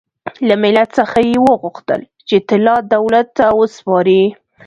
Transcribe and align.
له 0.47 0.55
ملت 0.63 0.89
څخه 0.99 1.19
یې 1.29 1.37
وغوښتل 1.47 2.01
چې 2.27 2.35
طلا 2.49 2.75
دولت 2.95 3.27
ته 3.37 3.45
وسپاري. 3.59 4.23